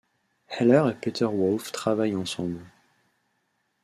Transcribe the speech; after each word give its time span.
Heller 0.47 0.89
et 0.89 0.95
Peter 0.95 1.25
Wolf 1.25 1.71
travaillent 1.71 2.15
ensemble. 2.15 2.65